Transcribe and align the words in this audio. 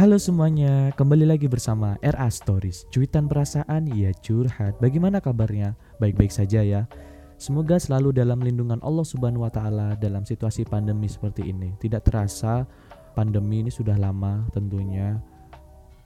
Halo 0.00 0.16
semuanya, 0.16 0.96
kembali 0.96 1.28
lagi 1.28 1.44
bersama 1.44 1.92
RA 2.00 2.32
Stories 2.32 2.88
Cuitan 2.88 3.28
perasaan, 3.28 3.84
ya 3.92 4.16
curhat 4.24 4.80
Bagaimana 4.80 5.20
kabarnya? 5.20 5.76
Baik-baik 6.00 6.32
saja 6.32 6.64
ya 6.64 6.88
Semoga 7.36 7.76
selalu 7.76 8.16
dalam 8.16 8.40
lindungan 8.40 8.80
Allah 8.80 9.04
Subhanahu 9.04 9.44
wa 9.44 9.52
taala 9.52 10.00
dalam 10.00 10.24
situasi 10.24 10.64
pandemi 10.64 11.04
seperti 11.04 11.52
ini. 11.52 11.76
Tidak 11.76 12.00
terasa 12.00 12.64
pandemi 13.12 13.60
ini 13.60 13.68
sudah 13.68 14.00
lama 14.00 14.48
tentunya. 14.56 15.20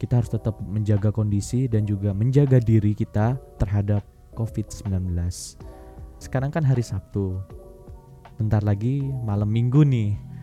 Kita 0.03 0.19
harus 0.19 0.35
tetap 0.35 0.59
menjaga 0.59 1.15
kondisi 1.15 1.71
dan 1.71 1.87
juga 1.87 2.11
menjaga 2.11 2.59
diri 2.59 2.99
kita 2.99 3.39
terhadap 3.63 4.03
COVID-19. 4.35 4.91
Sekarang 6.19 6.51
kan 6.51 6.67
hari 6.67 6.83
Sabtu. 6.83 7.39
Bentar 8.43 8.67
lagi 8.67 9.07
malam 9.23 9.55
Minggu 9.55 9.87
nih 9.87 10.34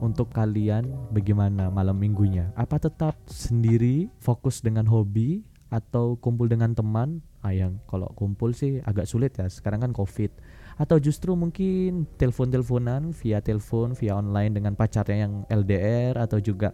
untuk 0.00 0.32
kalian 0.32 0.88
bagaimana 1.12 1.68
malam 1.68 2.00
minggunya? 2.00 2.50
Apa 2.56 2.80
tetap 2.80 3.16
sendiri 3.28 4.08
fokus 4.18 4.64
dengan 4.64 4.88
hobi 4.88 5.44
atau 5.70 6.16
kumpul 6.18 6.48
dengan 6.48 6.74
teman? 6.74 7.20
Ah 7.40 7.52
yang 7.52 7.80
kalau 7.88 8.08
kumpul 8.16 8.52
sih 8.52 8.80
agak 8.84 9.06
sulit 9.08 9.36
ya. 9.36 9.46
Sekarang 9.48 9.84
kan 9.84 9.92
Covid. 9.92 10.32
Atau 10.80 10.96
justru 10.96 11.36
mungkin 11.36 12.08
telepon-teleponan 12.16 13.12
via 13.12 13.44
telepon, 13.44 13.92
via 13.92 14.16
online 14.16 14.56
dengan 14.56 14.72
pacarnya 14.72 15.28
yang 15.28 15.44
LDR 15.52 16.16
atau 16.16 16.40
juga 16.40 16.72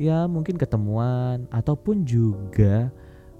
ya 0.00 0.24
mungkin 0.24 0.56
ketemuan 0.56 1.44
ataupun 1.52 2.08
juga 2.08 2.88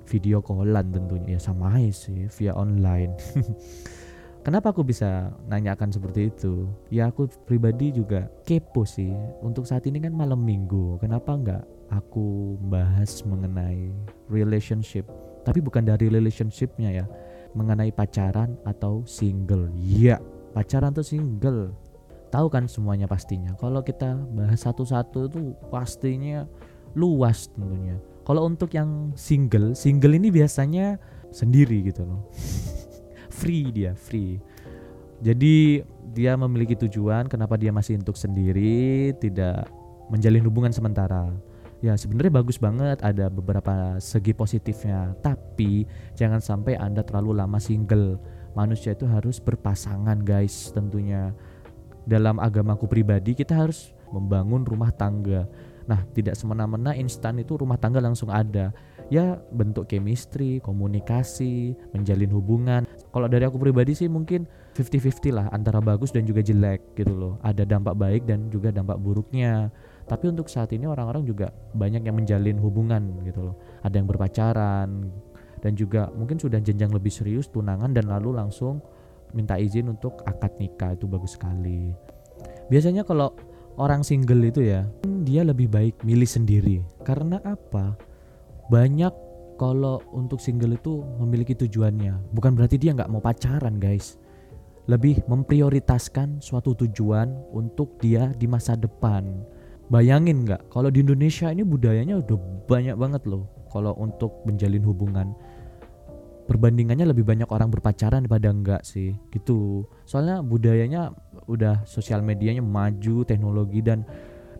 video 0.05 0.45
callan 0.45 0.93
tentunya 0.93 1.39
ya 1.39 1.41
sama 1.41 1.73
aja 1.73 1.91
sih 1.95 2.29
via 2.29 2.53
online. 2.53 3.15
Kenapa 4.43 4.75
aku 4.75 4.83
bisa 4.83 5.31
nanyakan 5.47 5.95
seperti 5.95 6.27
itu? 6.35 6.67
Ya 6.91 7.07
aku 7.07 7.31
pribadi 7.47 7.95
juga 7.95 8.27
kepo 8.43 8.83
sih. 8.83 9.15
Untuk 9.39 9.71
saat 9.71 9.87
ini 9.87 10.03
kan 10.03 10.11
malam 10.11 10.43
minggu. 10.43 10.99
Kenapa 10.99 11.39
nggak 11.39 11.63
aku 11.95 12.59
bahas 12.67 13.23
mengenai 13.23 13.95
relationship? 14.27 15.07
Tapi 15.47 15.63
bukan 15.63 15.87
dari 15.87 16.11
relationshipnya 16.11 16.91
ya. 16.91 17.07
Mengenai 17.55 17.95
pacaran 17.95 18.59
atau 18.67 19.07
single. 19.07 19.71
Iya, 19.79 20.19
pacaran 20.51 20.91
atau 20.91 21.07
single. 21.07 21.71
Tahu 22.35 22.47
kan 22.51 22.67
semuanya 22.67 23.07
pastinya. 23.07 23.55
Kalau 23.63 23.79
kita 23.87 24.19
bahas 24.35 24.67
satu-satu 24.67 25.31
itu 25.31 25.55
pastinya 25.71 26.51
luas 26.99 27.47
tentunya. 27.47 27.95
Kalau 28.27 28.51
untuk 28.51 28.75
yang 28.75 29.15
single, 29.15 29.79
single 29.79 30.19
ini 30.19 30.35
biasanya 30.35 30.99
sendiri 31.31 31.87
gitu 31.87 32.03
loh. 32.03 32.27
free 33.33 33.73
dia 33.73 33.97
free. 33.97 34.37
Jadi 35.23 35.81
dia 36.13 36.37
memiliki 36.37 36.77
tujuan 36.77 37.31
kenapa 37.31 37.57
dia 37.57 37.73
masih 37.73 37.97
untuk 37.97 38.19
sendiri 38.19 39.15
tidak 39.17 39.71
menjalin 40.13 40.45
hubungan 40.45 40.75
sementara. 40.75 41.33
Ya 41.83 41.99
sebenarnya 41.99 42.43
bagus 42.43 42.63
banget 42.63 43.03
ada 43.03 43.27
beberapa 43.27 43.99
segi 43.99 44.31
positifnya. 44.37 45.15
Tapi 45.19 45.89
jangan 46.15 46.39
sampai 46.39 46.79
anda 46.79 47.03
terlalu 47.03 47.39
lama 47.39 47.59
single. 47.59 48.19
Manusia 48.53 48.93
itu 48.93 49.09
harus 49.09 49.41
berpasangan 49.43 50.21
guys 50.23 50.71
tentunya. 50.71 51.35
Dalam 52.07 52.39
agamaku 52.43 52.91
pribadi 52.91 53.35
kita 53.35 53.55
harus 53.57 53.95
membangun 54.15 54.63
rumah 54.63 54.95
tangga. 54.95 55.47
Nah 55.87 56.07
tidak 56.15 56.39
semena-mena 56.39 56.95
instan 56.95 57.39
itu 57.43 57.59
rumah 57.59 57.79
tangga 57.79 57.99
langsung 57.99 58.31
ada 58.31 58.71
ya 59.13 59.37
bentuk 59.53 59.93
chemistry, 59.93 60.57
komunikasi, 60.65 61.77
menjalin 61.93 62.33
hubungan. 62.33 62.89
Kalau 63.13 63.29
dari 63.29 63.45
aku 63.45 63.61
pribadi 63.61 63.93
sih 63.93 64.09
mungkin 64.09 64.49
50-50 64.73 65.37
lah 65.37 65.47
antara 65.53 65.85
bagus 65.85 66.17
dan 66.17 66.25
juga 66.25 66.41
jelek 66.41 66.97
gitu 66.97 67.13
loh. 67.13 67.37
Ada 67.45 67.69
dampak 67.69 67.93
baik 68.01 68.25
dan 68.25 68.49
juga 68.49 68.73
dampak 68.73 68.97
buruknya. 68.97 69.69
Tapi 70.09 70.33
untuk 70.33 70.49
saat 70.49 70.73
ini 70.73 70.89
orang-orang 70.89 71.29
juga 71.29 71.53
banyak 71.77 72.09
yang 72.09 72.17
menjalin 72.17 72.57
hubungan 72.57 73.21
gitu 73.29 73.53
loh. 73.53 73.61
Ada 73.85 74.01
yang 74.01 74.09
berpacaran 74.09 75.13
dan 75.61 75.73
juga 75.77 76.09
mungkin 76.17 76.41
sudah 76.41 76.59
jenjang 76.65 76.89
lebih 76.89 77.13
serius 77.13 77.53
tunangan 77.53 77.93
dan 77.93 78.09
lalu 78.09 78.33
langsung 78.33 78.81
minta 79.37 79.61
izin 79.61 79.93
untuk 79.93 80.25
akad 80.25 80.57
nikah 80.57 80.97
itu 80.97 81.05
bagus 81.05 81.37
sekali. 81.37 81.93
Biasanya 82.73 83.05
kalau 83.05 83.37
orang 83.77 84.01
single 84.01 84.41
itu 84.49 84.65
ya, 84.65 84.89
dia 85.05 85.45
lebih 85.45 85.69
baik 85.69 86.01
milih 86.01 86.29
sendiri. 86.29 86.81
Karena 87.05 87.41
apa? 87.45 88.12
Banyak 88.71 89.15
kalau 89.63 90.03
untuk 90.11 90.43
single 90.43 90.75
itu 90.75 91.07
memiliki 91.23 91.55
tujuannya. 91.55 92.35
Bukan 92.35 92.59
berarti 92.59 92.83
dia 92.83 92.95
nggak 92.95 93.11
mau 93.11 93.23
pacaran 93.23 93.79
guys. 93.79 94.19
Lebih 94.91 95.23
memprioritaskan 95.31 96.43
suatu 96.43 96.75
tujuan 96.75 97.31
untuk 97.55 98.03
dia 98.03 98.35
di 98.35 98.51
masa 98.51 98.75
depan. 98.75 99.23
Bayangin 99.87 100.43
nggak? 100.43 100.67
Kalau 100.75 100.91
di 100.91 101.07
Indonesia 101.07 101.47
ini 101.55 101.63
budayanya 101.63 102.19
udah 102.19 102.39
banyak 102.67 102.97
banget 102.99 103.23
loh 103.31 103.47
kalau 103.71 103.95
untuk 103.95 104.43
menjalin 104.43 104.83
hubungan. 104.83 105.31
Perbandingannya 106.51 107.07
lebih 107.07 107.23
banyak 107.23 107.47
orang 107.55 107.71
berpacaran 107.71 108.27
daripada 108.27 108.51
enggak 108.51 108.83
sih 108.83 109.15
gitu. 109.31 109.87
Soalnya 110.03 110.43
budayanya 110.43 111.15
udah 111.47 111.87
sosial 111.87 112.19
medianya 112.19 112.67
maju 112.67 113.23
teknologi 113.23 113.79
dan 113.79 114.03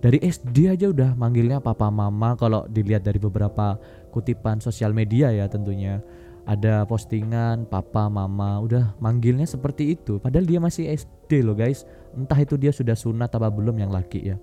dari 0.03 0.19
SD 0.19 0.67
aja 0.67 0.91
udah 0.91 1.15
manggilnya 1.15 1.63
papa 1.63 1.87
mama 1.89 2.35
kalau 2.35 2.67
dilihat 2.67 3.07
dari 3.07 3.23
beberapa 3.23 3.79
kutipan 4.11 4.59
sosial 4.59 4.91
media 4.91 5.31
ya 5.31 5.47
tentunya. 5.47 6.03
Ada 6.43 6.83
postingan 6.91 7.71
papa 7.71 8.11
mama 8.11 8.59
udah 8.59 8.99
manggilnya 8.99 9.47
seperti 9.47 9.95
itu. 9.95 10.19
Padahal 10.19 10.43
dia 10.43 10.59
masih 10.59 10.91
SD 10.91 11.47
loh 11.47 11.55
guys. 11.55 11.87
Entah 12.19 12.43
itu 12.43 12.59
dia 12.59 12.75
sudah 12.75 12.99
sunat 12.99 13.31
apa 13.31 13.47
belum 13.47 13.79
yang 13.79 13.95
laki 13.95 14.35
ya. 14.35 14.37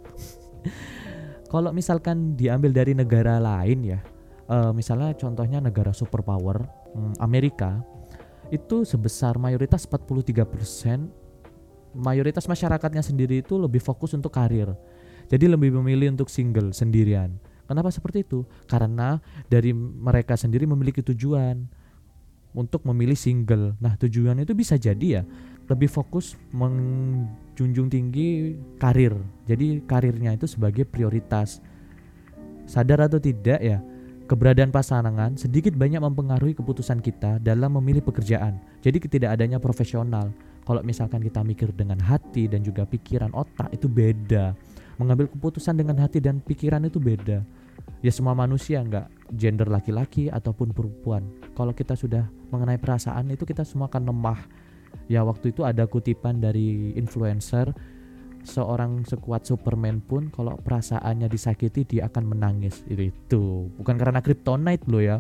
Kalau 1.52 1.76
misalkan 1.76 2.40
diambil 2.40 2.72
dari 2.72 2.96
negara 2.96 3.36
lain 3.36 3.84
ya 3.84 4.00
uh, 4.50 4.72
misalnya 4.74 5.14
contohnya 5.16 5.62
negara 5.62 5.94
superpower 5.94 6.66
um, 6.98 7.14
Amerika 7.22 7.80
itu 8.50 8.82
sebesar 8.82 9.38
mayoritas 9.38 9.86
43% 9.86 11.94
mayoritas 11.94 12.50
masyarakatnya 12.50 13.06
sendiri 13.06 13.46
itu 13.46 13.62
lebih 13.62 13.78
fokus 13.78 14.18
untuk 14.18 14.34
karir 14.34 14.74
jadi 15.30 15.46
lebih 15.46 15.78
memilih 15.78 16.18
untuk 16.18 16.28
single 16.28 16.74
sendirian. 16.74 17.38
Kenapa 17.70 17.94
seperti 17.94 18.26
itu? 18.26 18.50
Karena 18.66 19.22
dari 19.46 19.70
mereka 19.78 20.34
sendiri 20.34 20.66
memiliki 20.66 21.06
tujuan 21.06 21.70
untuk 22.58 22.82
memilih 22.90 23.14
single. 23.14 23.78
Nah, 23.78 23.94
tujuan 23.94 24.42
itu 24.42 24.58
bisa 24.58 24.74
jadi 24.74 25.22
ya 25.22 25.24
lebih 25.70 25.86
fokus 25.86 26.34
menjunjung 26.50 27.94
tinggi 27.94 28.58
karir. 28.82 29.14
Jadi 29.46 29.86
karirnya 29.86 30.34
itu 30.34 30.50
sebagai 30.50 30.82
prioritas. 30.90 31.62
Sadar 32.66 33.06
atau 33.06 33.22
tidak 33.22 33.62
ya, 33.62 33.78
keberadaan 34.26 34.74
pasangan 34.74 35.38
sedikit 35.38 35.78
banyak 35.78 36.02
mempengaruhi 36.02 36.58
keputusan 36.58 37.06
kita 37.06 37.38
dalam 37.38 37.78
memilih 37.78 38.02
pekerjaan. 38.02 38.58
Jadi 38.82 38.98
ketidakadanya 38.98 39.62
profesional. 39.62 40.34
Kalau 40.66 40.82
misalkan 40.82 41.22
kita 41.22 41.46
mikir 41.46 41.70
dengan 41.74 41.98
hati 42.02 42.50
dan 42.50 42.66
juga 42.66 42.86
pikiran 42.86 43.34
otak 43.34 43.74
itu 43.74 43.90
beda 43.90 44.54
mengambil 45.00 45.32
keputusan 45.32 45.80
dengan 45.80 45.98
hati 46.04 46.20
dan 46.20 46.44
pikiran 46.44 46.84
itu 46.84 47.00
beda. 47.00 47.42
Ya 48.04 48.12
semua 48.12 48.36
manusia 48.36 48.84
nggak 48.84 49.34
gender 49.40 49.72
laki-laki 49.72 50.28
ataupun 50.28 50.76
perempuan. 50.76 51.24
Kalau 51.56 51.72
kita 51.72 51.96
sudah 51.96 52.28
mengenai 52.52 52.78
perasaan 52.78 53.32
itu 53.32 53.48
kita 53.48 53.64
semua 53.64 53.88
akan 53.88 54.12
lemah. 54.12 54.40
Ya 55.08 55.24
waktu 55.24 55.56
itu 55.56 55.64
ada 55.64 55.88
kutipan 55.88 56.44
dari 56.44 56.94
influencer 57.00 57.72
seorang 58.44 59.04
sekuat 59.04 59.44
Superman 59.44 60.00
pun 60.00 60.32
kalau 60.32 60.56
perasaannya 60.60 61.28
disakiti 61.32 61.88
dia 61.88 62.12
akan 62.12 62.36
menangis. 62.36 62.84
Itu 62.88 63.72
bukan 63.80 63.96
karena 63.96 64.20
kryptonite 64.20 64.86
loh 64.92 65.04
ya. 65.04 65.18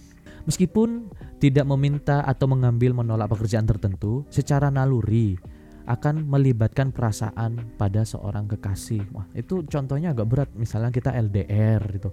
Meskipun 0.48 1.10
tidak 1.38 1.68
meminta 1.68 2.26
atau 2.26 2.50
mengambil 2.50 2.96
menolak 2.96 3.30
pekerjaan 3.30 3.68
tertentu 3.68 4.26
secara 4.32 4.72
naluri 4.72 5.38
akan 5.86 6.26
melibatkan 6.28 6.92
perasaan 6.92 7.76
pada 7.76 8.04
seorang 8.04 8.48
kekasih. 8.50 9.04
Wah, 9.14 9.26
itu 9.32 9.64
contohnya 9.68 10.12
agak 10.12 10.26
berat. 10.28 10.50
Misalnya 10.56 10.92
kita 10.92 11.14
LDR 11.14 11.80
gitu. 11.96 12.10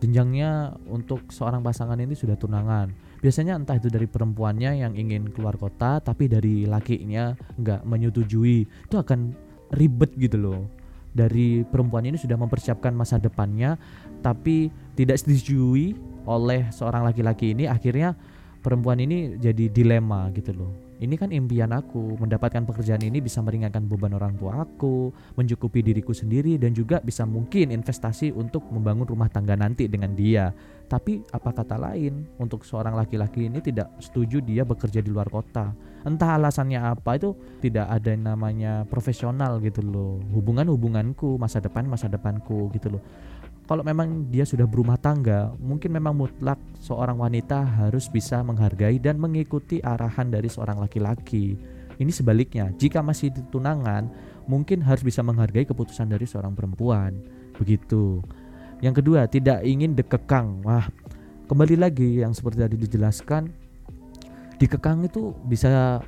Jenjangnya 0.00 0.74
untuk 0.88 1.28
seorang 1.28 1.60
pasangan 1.60 1.98
ini 2.00 2.16
sudah 2.16 2.38
tunangan. 2.38 2.92
Biasanya 3.20 3.60
entah 3.60 3.76
itu 3.76 3.92
dari 3.92 4.08
perempuannya 4.08 4.80
yang 4.80 4.96
ingin 4.96 5.28
keluar 5.28 5.60
kota 5.60 6.00
tapi 6.00 6.24
dari 6.24 6.64
lakinya 6.64 7.36
nggak 7.60 7.84
menyetujui. 7.84 8.88
Itu 8.88 8.96
akan 8.96 9.36
ribet 9.76 10.16
gitu 10.16 10.40
loh. 10.40 10.60
Dari 11.10 11.66
perempuan 11.66 12.06
ini 12.06 12.16
sudah 12.16 12.38
mempersiapkan 12.38 12.94
masa 12.94 13.18
depannya 13.18 13.76
tapi 14.22 14.70
tidak 14.94 15.20
disetujui 15.20 15.98
oleh 16.24 16.70
seorang 16.70 17.02
laki-laki 17.02 17.50
ini 17.50 17.66
akhirnya 17.66 18.14
perempuan 18.62 19.00
ini 19.00 19.40
jadi 19.40 19.72
dilema 19.72 20.28
gitu 20.36 20.52
loh 20.54 20.89
ini 21.00 21.16
kan 21.16 21.32
impian 21.32 21.72
aku 21.72 22.20
mendapatkan 22.20 22.68
pekerjaan 22.68 23.00
ini 23.00 23.24
bisa 23.24 23.40
meringankan 23.40 23.88
beban 23.88 24.12
orang 24.12 24.36
tua 24.36 24.68
aku 24.68 25.08
mencukupi 25.32 25.80
diriku 25.80 26.12
sendiri 26.12 26.60
dan 26.60 26.76
juga 26.76 27.00
bisa 27.00 27.24
mungkin 27.24 27.72
investasi 27.72 28.36
untuk 28.36 28.68
membangun 28.68 29.08
rumah 29.08 29.32
tangga 29.32 29.56
nanti 29.56 29.88
dengan 29.88 30.12
dia. 30.12 30.52
Tapi 30.90 31.22
apa 31.32 31.54
kata 31.54 31.78
lain? 31.80 32.26
Untuk 32.36 32.66
seorang 32.66 32.98
laki-laki 32.98 33.46
ini 33.46 33.62
tidak 33.62 33.88
setuju 34.02 34.42
dia 34.44 34.66
bekerja 34.66 35.00
di 35.00 35.08
luar 35.08 35.30
kota. 35.30 35.72
Entah 36.04 36.36
alasannya 36.36 36.82
apa 36.82 37.16
itu 37.16 37.32
tidak 37.64 37.86
ada 37.88 38.10
yang 38.12 38.26
namanya 38.26 38.84
profesional 38.90 39.62
gitu 39.62 39.80
loh. 39.80 40.20
Hubungan 40.34 40.68
hubunganku 40.68 41.38
masa 41.40 41.62
depan 41.62 41.86
masa 41.88 42.10
depanku 42.10 42.68
gitu 42.74 42.98
loh 42.98 43.02
kalau 43.70 43.86
memang 43.86 44.26
dia 44.34 44.42
sudah 44.42 44.66
berumah 44.66 44.98
tangga, 44.98 45.54
mungkin 45.62 45.94
memang 45.94 46.18
mutlak 46.18 46.58
seorang 46.82 47.14
wanita 47.22 47.62
harus 47.62 48.10
bisa 48.10 48.42
menghargai 48.42 48.98
dan 48.98 49.14
mengikuti 49.22 49.78
arahan 49.78 50.26
dari 50.26 50.50
seorang 50.50 50.82
laki-laki. 50.82 51.54
Ini 51.94 52.10
sebaliknya, 52.10 52.74
jika 52.74 52.98
masih 52.98 53.30
tunangan, 53.54 54.10
mungkin 54.50 54.82
harus 54.82 55.06
bisa 55.06 55.22
menghargai 55.22 55.62
keputusan 55.70 56.10
dari 56.10 56.26
seorang 56.26 56.50
perempuan. 56.58 57.14
Begitu. 57.62 58.18
Yang 58.82 59.06
kedua, 59.06 59.30
tidak 59.30 59.62
ingin 59.62 59.94
dekekang. 59.94 60.66
Wah, 60.66 60.90
kembali 61.46 61.78
lagi 61.78 62.26
yang 62.26 62.34
seperti 62.34 62.66
tadi 62.66 62.74
dijelaskan, 62.74 63.54
dikekang 64.58 65.06
itu 65.06 65.30
bisa 65.46 66.02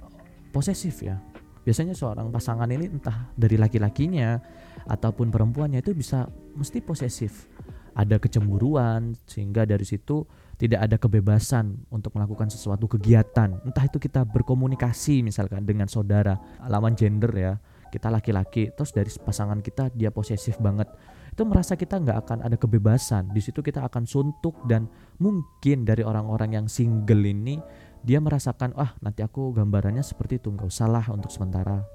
posesif 0.50 0.99
ya. 1.06 1.23
Biasanya 1.62 1.94
seorang 1.94 2.29
pasangan 2.35 2.67
ini 2.70 2.91
entah 2.91 3.31
dari 3.38 3.55
laki-lakinya 3.55 4.38
ataupun 4.87 5.31
perempuannya 5.31 5.79
itu 5.79 5.94
bisa 5.94 6.26
mesti 6.59 6.82
posesif. 6.82 7.47
Ada 7.93 8.17
kecemburuan 8.17 9.14
sehingga 9.29 9.69
dari 9.69 9.85
situ 9.85 10.25
tidak 10.56 10.81
ada 10.81 10.97
kebebasan 10.97 11.87
untuk 11.93 12.17
melakukan 12.17 12.49
sesuatu 12.49 12.88
kegiatan. 12.88 13.62
Entah 13.62 13.85
itu 13.85 14.00
kita 14.00 14.25
berkomunikasi 14.25 15.20
misalkan 15.23 15.62
dengan 15.69 15.87
saudara 15.87 16.41
lawan 16.67 16.97
gender 16.97 17.31
ya 17.37 17.55
kita 17.93 18.09
laki-laki 18.09 18.73
terus 18.73 18.97
dari 18.97 19.12
pasangan 19.12 19.61
kita 19.61 19.93
dia 19.93 20.09
posesif 20.09 20.56
banget. 20.56 20.88
Itu 21.29 21.44
merasa 21.44 21.76
kita 21.76 22.00
nggak 22.00 22.19
akan 22.25 22.38
ada 22.49 22.56
kebebasan. 22.56 23.29
Di 23.37 23.44
situ 23.44 23.61
kita 23.61 23.85
akan 23.85 24.09
suntuk 24.09 24.56
dan 24.64 24.88
mungkin 25.20 25.85
dari 25.85 26.00
orang-orang 26.00 26.56
yang 26.56 26.67
single 26.73 27.20
ini 27.29 27.61
dia 28.02 28.19
merasakan 28.19 28.75
ah 28.75 28.94
nanti 28.99 29.22
aku 29.22 29.54
gambarannya 29.54 30.02
seperti 30.02 30.43
itu 30.43 30.50
nggak 30.50 30.66
usah 30.66 30.90
lah 30.90 31.06
untuk 31.10 31.31
sementara. 31.31 31.87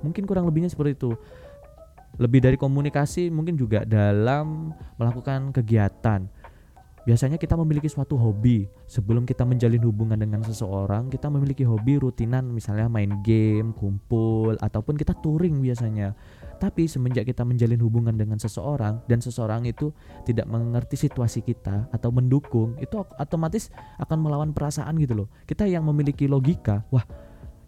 Mungkin 0.00 0.24
kurang 0.24 0.48
lebihnya 0.48 0.72
seperti 0.72 0.96
itu. 0.96 1.12
Lebih 2.16 2.42
dari 2.42 2.56
komunikasi 2.58 3.30
mungkin 3.30 3.54
juga 3.54 3.86
dalam 3.86 4.74
melakukan 4.98 5.54
kegiatan 5.54 6.26
biasanya 7.04 7.40
kita 7.40 7.56
memiliki 7.56 7.88
suatu 7.88 8.16
hobi. 8.16 8.68
Sebelum 8.90 9.24
kita 9.24 9.46
menjalin 9.46 9.80
hubungan 9.86 10.18
dengan 10.18 10.42
seseorang 10.42 11.08
kita 11.08 11.30
memiliki 11.30 11.62
hobi 11.62 11.96
rutinan 12.00 12.50
misalnya 12.50 12.90
main 12.90 13.22
game 13.22 13.72
kumpul 13.76 14.58
ataupun 14.60 14.98
kita 14.98 15.16
touring 15.20 15.60
biasanya. 15.62 16.12
Tapi 16.60 16.84
semenjak 16.84 17.24
kita 17.24 17.46
menjalin 17.46 17.80
hubungan 17.80 18.12
dengan 18.16 18.36
seseorang 18.36 19.00
dan 19.08 19.24
seseorang 19.24 19.64
itu 19.64 19.94
tidak 20.28 20.44
mengerti 20.44 21.00
situasi 21.00 21.40
kita 21.40 21.88
atau 21.88 22.12
mendukung 22.12 22.76
itu 22.76 23.00
otomatis 23.16 23.72
akan 23.96 24.18
melawan 24.20 24.50
perasaan 24.52 24.96
gitu 25.00 25.24
loh. 25.24 25.28
Kita 25.48 25.64
yang 25.64 25.88
memiliki 25.88 26.28
logika 26.28 26.84
wah 26.92 27.04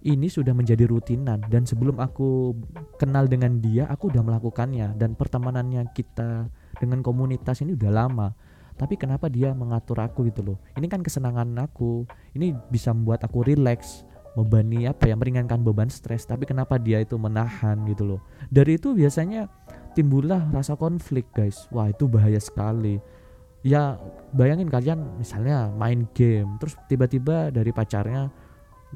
ini 0.02 0.26
sudah 0.26 0.50
menjadi 0.50 0.84
rutinan 0.90 1.38
dan 1.46 1.62
sebelum 1.62 2.02
aku 2.02 2.58
kenal 2.98 3.30
dengan 3.30 3.62
dia 3.62 3.86
aku 3.86 4.10
udah 4.10 4.22
melakukannya 4.22 4.98
dan 4.98 5.14
pertemanannya 5.14 5.86
kita 5.94 6.50
dengan 6.82 7.06
komunitas 7.06 7.62
ini 7.62 7.78
udah 7.78 7.90
lama 7.94 8.34
tapi 8.76 8.98
kenapa 8.98 9.28
dia 9.28 9.52
mengatur 9.52 10.00
aku 10.00 10.26
gitu 10.28 10.42
loh? 10.42 10.58
Ini 10.74 10.86
kan 10.88 11.04
kesenangan 11.04 11.48
aku. 11.60 12.08
Ini 12.34 12.56
bisa 12.72 12.90
membuat 12.90 13.22
aku 13.24 13.44
relax 13.44 14.02
membani 14.32 14.88
apa 14.88 15.08
ya 15.08 15.14
meringankan 15.16 15.60
beban 15.60 15.92
stres. 15.92 16.24
Tapi 16.24 16.48
kenapa 16.48 16.80
dia 16.80 17.00
itu 17.00 17.16
menahan 17.20 17.84
gitu 17.88 18.16
loh? 18.16 18.20
Dari 18.48 18.80
itu 18.80 18.96
biasanya 18.96 19.48
timbullah 19.92 20.48
rasa 20.50 20.76
konflik 20.76 21.28
guys. 21.36 21.68
Wah 21.68 21.92
itu 21.92 22.08
bahaya 22.08 22.40
sekali. 22.40 22.98
Ya 23.62 23.94
bayangin 24.34 24.66
kalian 24.66 25.22
misalnya 25.22 25.70
main 25.70 26.10
game 26.16 26.58
terus 26.58 26.74
tiba-tiba 26.90 27.54
dari 27.54 27.70
pacarnya 27.70 28.26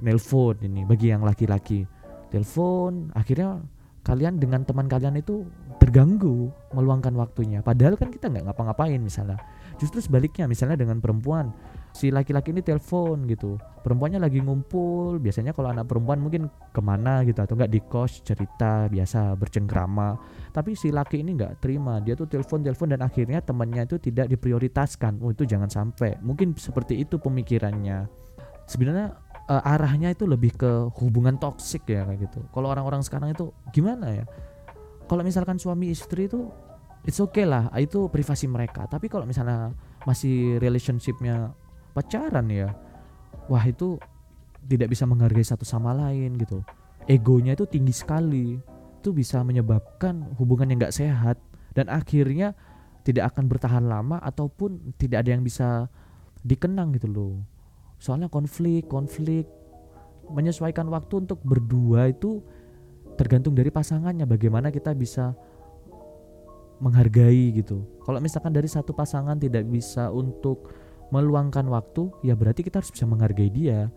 nelpon 0.02 0.58
ini 0.64 0.82
bagi 0.82 1.12
yang 1.12 1.22
laki-laki. 1.22 1.86
Telepon 2.32 3.14
akhirnya 3.14 3.62
kalian 4.02 4.38
dengan 4.38 4.62
teman 4.62 4.86
kalian 4.86 5.18
itu 5.18 5.46
terganggu 5.78 6.50
meluangkan 6.74 7.14
waktunya. 7.14 7.62
Padahal 7.62 7.94
kan 7.94 8.10
kita 8.10 8.26
nggak 8.30 8.50
ngapa-ngapain 8.50 8.98
misalnya 8.98 9.38
justru 9.76 10.00
sebaliknya 10.00 10.48
misalnya 10.48 10.80
dengan 10.80 11.00
perempuan 11.00 11.52
si 11.96 12.12
laki-laki 12.12 12.52
ini 12.52 12.60
telepon 12.60 13.24
gitu. 13.24 13.56
Perempuannya 13.56 14.20
lagi 14.20 14.44
ngumpul 14.44 15.16
biasanya 15.16 15.56
kalau 15.56 15.72
anak 15.72 15.88
perempuan 15.88 16.20
mungkin 16.20 16.52
ke 16.68 16.80
mana 16.84 17.24
gitu 17.24 17.40
atau 17.40 17.56
nggak 17.56 17.72
di 17.72 17.80
kos 17.80 18.20
cerita 18.20 18.84
biasa 18.92 19.32
bercengkrama. 19.32 20.20
Tapi 20.52 20.76
si 20.76 20.92
laki 20.92 21.24
ini 21.24 21.40
nggak 21.40 21.64
terima 21.64 21.96
dia 22.04 22.12
tuh 22.12 22.28
telepon 22.28 22.60
telepon 22.60 22.92
dan 22.92 23.00
akhirnya 23.00 23.40
temannya 23.40 23.88
itu 23.88 23.96
tidak 23.96 24.28
diprioritaskan. 24.28 25.24
Oh 25.24 25.32
itu 25.32 25.48
jangan 25.48 25.72
sampai. 25.72 26.20
Mungkin 26.20 26.52
seperti 26.60 27.00
itu 27.00 27.16
pemikirannya. 27.16 28.04
Sebenarnya 28.68 29.16
uh, 29.48 29.72
arahnya 29.72 30.12
itu 30.12 30.28
lebih 30.28 30.52
ke 30.52 30.92
hubungan 31.00 31.40
toksik 31.40 31.88
ya 31.88 32.04
kayak 32.04 32.28
gitu. 32.28 32.44
Kalau 32.52 32.68
orang-orang 32.68 33.00
sekarang 33.00 33.32
itu 33.32 33.56
gimana 33.72 34.12
ya? 34.12 34.24
Kalau 35.06 35.22
misalkan 35.22 35.56
suami 35.56 35.94
istri 35.94 36.26
itu 36.28 36.50
it's 37.06 37.22
okay 37.22 37.46
lah, 37.46 37.70
itu 37.78 38.10
privasi 38.10 38.50
mereka. 38.50 38.84
Tapi 38.90 39.06
kalau 39.06 39.24
misalnya 39.24 39.72
masih 40.04 40.58
relationshipnya 40.58 41.54
pacaran 41.94 42.50
ya, 42.50 42.74
wah 43.48 43.64
itu 43.64 43.96
tidak 44.66 44.92
bisa 44.92 45.06
menghargai 45.06 45.46
satu 45.46 45.62
sama 45.62 45.94
lain 45.94 46.34
gitu. 46.36 46.60
Egonya 47.06 47.54
itu 47.54 47.64
tinggi 47.64 47.94
sekali. 47.94 48.58
Itu 48.98 49.14
bisa 49.14 49.46
menyebabkan 49.46 50.34
hubungan 50.34 50.66
yang 50.66 50.82
gak 50.82 50.98
sehat 50.98 51.38
dan 51.78 51.86
akhirnya 51.86 52.58
tidak 53.06 53.30
akan 53.30 53.46
bertahan 53.46 53.86
lama 53.86 54.18
ataupun 54.18 54.98
tidak 54.98 55.22
ada 55.22 55.38
yang 55.38 55.46
bisa 55.46 55.86
dikenang 56.42 56.90
gitu 56.98 57.06
loh 57.06 57.38
soalnya 58.02 58.28
konflik 58.28 58.86
konflik 58.90 59.48
menyesuaikan 60.26 60.90
waktu 60.90 61.22
untuk 61.22 61.38
berdua 61.46 62.10
itu 62.10 62.42
tergantung 63.14 63.54
dari 63.54 63.70
pasangannya 63.70 64.26
bagaimana 64.26 64.68
kita 64.74 64.92
bisa 64.92 65.32
menghargai 66.78 67.56
gitu. 67.56 67.84
Kalau 68.04 68.20
misalkan 68.20 68.52
dari 68.52 68.68
satu 68.68 68.92
pasangan 68.92 69.36
tidak 69.40 69.64
bisa 69.68 70.12
untuk 70.12 70.70
meluangkan 71.14 71.66
waktu 71.70 72.10
ya 72.26 72.34
berarti 72.34 72.66
kita 72.66 72.82
harus 72.82 72.92
bisa 72.92 73.06
menghargai 73.06 73.50
dia. 73.50 73.88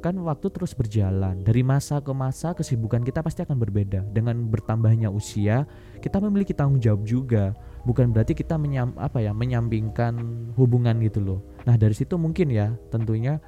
Kan 0.00 0.16
waktu 0.24 0.48
terus 0.48 0.72
berjalan 0.72 1.44
dari 1.44 1.60
masa 1.60 2.00
ke 2.00 2.08
masa 2.16 2.56
kesibukan 2.56 3.04
kita 3.04 3.20
pasti 3.20 3.44
akan 3.44 3.60
berbeda. 3.60 4.00
Dengan 4.16 4.48
bertambahnya 4.48 5.12
usia 5.12 5.68
kita 6.00 6.16
memiliki 6.24 6.56
tanggung 6.56 6.80
jawab 6.80 7.04
juga. 7.04 7.52
Bukan 7.84 8.08
berarti 8.08 8.32
kita 8.32 8.56
menyam 8.56 8.96
apa 8.96 9.20
ya 9.20 9.36
menyampingkan 9.36 10.16
hubungan 10.56 10.96
gitu 11.04 11.20
loh. 11.20 11.40
Nah 11.68 11.76
dari 11.76 11.92
situ 11.92 12.16
mungkin 12.16 12.48
ya 12.48 12.72
tentunya 12.88 13.44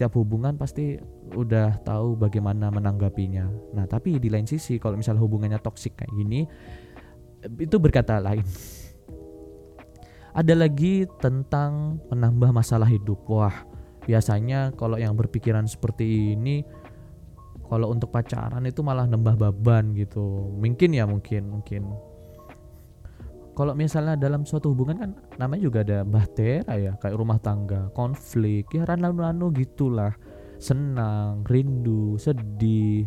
tiap 0.00 0.16
hubungan 0.16 0.56
pasti 0.56 0.96
udah 1.36 1.84
tahu 1.84 2.16
bagaimana 2.16 2.72
menanggapinya. 2.72 3.52
Nah 3.76 3.84
tapi 3.84 4.16
di 4.16 4.32
lain 4.32 4.48
sisi 4.48 4.80
kalau 4.80 4.96
misalnya 4.96 5.20
hubungannya 5.20 5.60
toksik 5.60 6.00
kayak 6.00 6.12
gini 6.16 6.48
itu 7.58 7.76
berkata 7.78 8.22
lain. 8.22 8.46
Ada 10.32 10.56
lagi 10.56 11.04
tentang 11.20 12.00
menambah 12.08 12.56
masalah 12.56 12.88
hidup. 12.88 13.20
Wah 13.28 13.68
biasanya 14.02 14.74
kalau 14.74 14.98
yang 14.98 15.14
berpikiran 15.14 15.68
seperti 15.68 16.34
ini 16.34 16.66
kalau 17.68 17.88
untuk 17.88 18.12
pacaran 18.12 18.64
itu 18.68 18.84
malah 18.84 19.08
nambah 19.08 19.36
beban 19.36 19.96
gitu. 19.96 20.52
Mungkin 20.56 20.92
ya 20.92 21.04
mungkin 21.08 21.48
mungkin. 21.48 21.88
Kalau 23.52 23.76
misalnya 23.76 24.16
dalam 24.16 24.48
suatu 24.48 24.72
hubungan 24.72 24.96
kan 24.96 25.10
namanya 25.36 25.68
juga 25.68 25.84
ada 25.84 26.08
bahtera 26.08 26.72
ya 26.80 26.92
kayak 26.96 27.16
rumah 27.20 27.36
tangga 27.36 27.92
konflik 27.92 28.68
ya 28.72 28.88
ranu-ranu 28.88 29.52
gitulah. 29.52 30.16
Senang 30.56 31.44
rindu 31.44 32.16
sedih. 32.16 33.04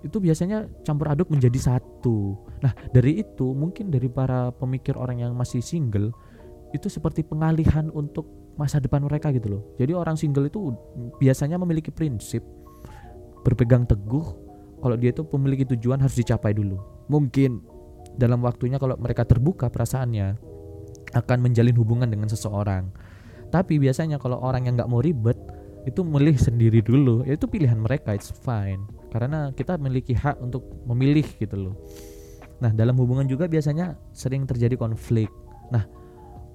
Itu 0.00 0.20
biasanya 0.20 0.64
campur 0.84 1.12
aduk 1.12 1.28
menjadi 1.28 1.72
satu 1.72 2.47
nah 2.60 2.72
dari 2.92 3.22
itu 3.22 3.54
mungkin 3.54 3.90
dari 3.92 4.10
para 4.10 4.50
pemikir 4.54 4.98
orang 4.98 5.22
yang 5.22 5.32
masih 5.34 5.62
single 5.62 6.10
itu 6.74 6.86
seperti 6.92 7.24
pengalihan 7.24 7.88
untuk 7.94 8.28
masa 8.58 8.82
depan 8.82 9.06
mereka 9.06 9.30
gitu 9.30 9.48
loh. 9.56 9.62
Jadi 9.78 9.94
orang 9.94 10.18
single 10.18 10.50
itu 10.50 10.74
biasanya 11.22 11.56
memiliki 11.56 11.94
prinsip 11.94 12.42
berpegang 13.46 13.86
teguh 13.86 14.26
kalau 14.82 14.96
dia 14.98 15.14
itu 15.14 15.22
memiliki 15.38 15.64
tujuan 15.74 16.02
harus 16.02 16.18
dicapai 16.18 16.52
dulu. 16.52 16.76
Mungkin 17.08 17.62
dalam 18.18 18.42
waktunya 18.42 18.76
kalau 18.76 18.98
mereka 18.98 19.22
terbuka 19.22 19.70
perasaannya 19.70 20.36
akan 21.14 21.38
menjalin 21.40 21.76
hubungan 21.78 22.10
dengan 22.10 22.28
seseorang. 22.28 22.90
Tapi 23.48 23.80
biasanya 23.80 24.20
kalau 24.20 24.42
orang 24.42 24.68
yang 24.68 24.76
nggak 24.76 24.90
mau 24.90 25.00
ribet 25.00 25.38
itu 25.88 26.04
milih 26.04 26.36
sendiri 26.36 26.84
dulu, 26.84 27.24
ya 27.24 27.38
itu 27.38 27.48
pilihan 27.48 27.80
mereka, 27.80 28.12
it's 28.12 28.28
fine. 28.28 28.84
Karena 29.08 29.48
kita 29.56 29.80
memiliki 29.80 30.12
hak 30.12 30.36
untuk 30.44 30.66
memilih 30.84 31.24
gitu 31.40 31.56
loh. 31.56 31.74
Nah, 32.58 32.74
dalam 32.74 32.98
hubungan 32.98 33.26
juga 33.26 33.46
biasanya 33.46 33.94
sering 34.10 34.42
terjadi 34.42 34.74
konflik. 34.74 35.30
Nah, 35.70 35.86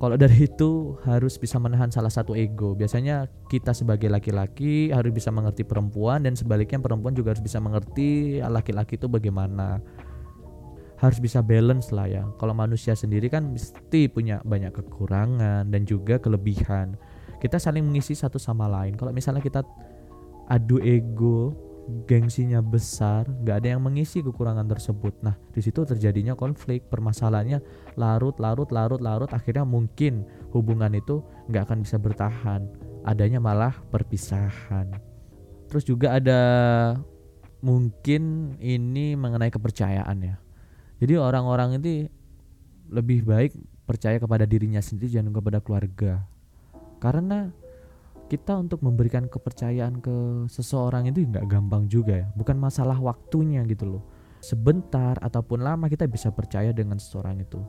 kalau 0.03 0.19
dari 0.19 0.51
itu 0.51 0.99
harus 1.07 1.39
bisa 1.39 1.55
menahan 1.63 1.87
salah 1.87 2.11
satu 2.11 2.35
ego. 2.35 2.75
Biasanya 2.75 3.31
kita 3.47 3.71
sebagai 3.71 4.11
laki-laki 4.11 4.91
harus 4.91 5.15
bisa 5.15 5.31
mengerti 5.31 5.63
perempuan 5.63 6.27
dan 6.27 6.35
sebaliknya 6.35 6.83
perempuan 6.83 7.15
juga 7.15 7.31
harus 7.31 7.39
bisa 7.39 7.63
mengerti 7.63 8.43
laki-laki 8.43 8.99
itu 8.99 9.07
bagaimana. 9.07 9.79
Harus 10.99 11.23
bisa 11.23 11.39
balance 11.39 11.95
lah 11.95 12.11
ya. 12.11 12.23
Kalau 12.35 12.51
manusia 12.51 12.95
sendiri 12.99 13.31
kan 13.31 13.47
mesti 13.47 14.11
punya 14.11 14.43
banyak 14.43 14.75
kekurangan 14.75 15.71
dan 15.71 15.81
juga 15.87 16.19
kelebihan. 16.19 16.99
Kita 17.39 17.55
saling 17.55 17.83
mengisi 17.87 18.11
satu 18.11 18.35
sama 18.35 18.67
lain. 18.67 18.99
Kalau 18.99 19.15
misalnya 19.15 19.39
kita 19.39 19.63
adu 20.51 20.83
ego, 20.83 21.55
gengsinya 22.07 22.63
besar, 22.63 23.27
nggak 23.27 23.55
ada 23.63 23.67
yang 23.75 23.81
mengisi 23.83 24.23
kekurangan 24.23 24.67
tersebut. 24.67 25.19
Nah, 25.19 25.35
di 25.51 25.59
situ 25.59 25.83
terjadinya 25.83 26.33
konflik, 26.33 26.87
permasalahannya 26.87 27.59
larut, 27.99 28.35
larut, 28.39 28.69
larut, 28.71 29.01
larut. 29.03 29.29
Akhirnya 29.35 29.67
mungkin 29.67 30.23
hubungan 30.55 30.95
itu 30.95 31.23
nggak 31.51 31.63
akan 31.69 31.83
bisa 31.83 31.99
bertahan. 31.99 32.67
Adanya 33.03 33.43
malah 33.43 33.75
perpisahan. 33.91 34.95
Terus 35.67 35.83
juga 35.83 36.15
ada 36.15 36.41
mungkin 37.59 38.55
ini 38.59 39.15
mengenai 39.19 39.51
kepercayaan 39.51 40.17
ya. 40.23 40.35
Jadi 41.03 41.13
orang-orang 41.19 41.83
ini 41.83 42.07
lebih 42.87 43.27
baik 43.27 43.51
percaya 43.83 44.19
kepada 44.19 44.47
dirinya 44.47 44.79
sendiri 44.79 45.11
jangan 45.11 45.35
kepada 45.35 45.59
keluarga. 45.59 46.23
Karena 47.03 47.51
kita 48.27 48.55
untuk 48.57 48.81
memberikan 48.81 49.27
kepercayaan 49.27 49.99
ke 49.99 50.47
seseorang 50.47 51.07
itu 51.11 51.23
nggak 51.27 51.45
gampang 51.47 51.85
juga 51.87 52.23
ya. 52.23 52.27
Bukan 52.33 52.57
masalah 52.57 52.97
waktunya 52.99 53.63
gitu 53.67 53.97
loh. 53.97 54.03
Sebentar 54.43 55.15
ataupun 55.23 55.63
lama 55.63 55.87
kita 55.87 56.07
bisa 56.09 56.31
percaya 56.31 56.75
dengan 56.75 56.99
seseorang 56.99 57.39
itu. 57.39 57.63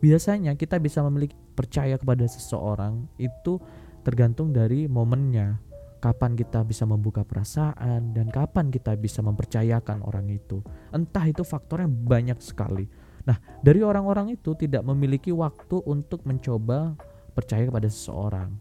Biasanya 0.00 0.56
kita 0.56 0.76
bisa 0.80 1.00
memiliki 1.04 1.36
percaya 1.56 1.96
kepada 1.96 2.28
seseorang 2.28 3.08
itu 3.16 3.60
tergantung 4.04 4.52
dari 4.52 4.84
momennya. 4.84 5.60
Kapan 6.00 6.36
kita 6.36 6.60
bisa 6.68 6.84
membuka 6.84 7.24
perasaan 7.24 8.12
dan 8.12 8.28
kapan 8.28 8.68
kita 8.68 8.92
bisa 9.00 9.24
mempercayakan 9.24 10.04
orang 10.04 10.28
itu. 10.28 10.60
Entah 10.92 11.24
itu 11.24 11.40
faktornya 11.40 11.88
banyak 11.88 12.36
sekali. 12.44 12.84
Nah 13.24 13.40
dari 13.64 13.80
orang-orang 13.80 14.36
itu 14.36 14.52
tidak 14.52 14.84
memiliki 14.84 15.32
waktu 15.32 15.80
untuk 15.88 16.28
mencoba 16.28 16.92
percaya 17.32 17.64
kepada 17.64 17.88
seseorang. 17.88 18.52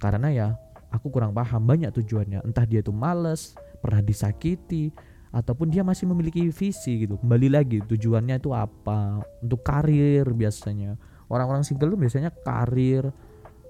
Karena 0.00 0.28
ya 0.32 0.48
aku 0.90 1.10
kurang 1.10 1.32
paham 1.34 1.62
banyak 1.64 1.90
tujuannya. 1.92 2.42
Entah 2.46 2.64
dia 2.66 2.82
tuh 2.82 2.94
males 2.94 3.54
pernah 3.80 4.02
disakiti 4.02 4.90
ataupun 5.34 5.68
dia 5.68 5.84
masih 5.84 6.08
memiliki 6.08 6.48
visi 6.48 7.04
gitu. 7.04 7.20
Kembali 7.20 7.48
lagi 7.52 7.78
tujuannya 7.84 8.40
itu 8.40 8.50
apa? 8.56 9.20
Untuk 9.44 9.60
karir 9.60 10.24
biasanya. 10.32 10.96
Orang-orang 11.26 11.66
single 11.66 11.92
tuh 11.92 12.00
biasanya 12.00 12.30
karir. 12.32 13.10